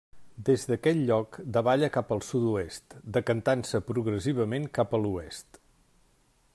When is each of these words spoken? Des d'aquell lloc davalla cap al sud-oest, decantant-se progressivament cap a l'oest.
Des 0.45 0.61
d'aquell 0.69 1.01
lloc 1.09 1.37
davalla 1.57 1.89
cap 1.97 2.09
al 2.15 2.23
sud-oest, 2.29 2.97
decantant-se 3.19 3.83
progressivament 3.91 4.67
cap 4.79 4.97
a 4.97 5.03
l'oest. 5.05 5.61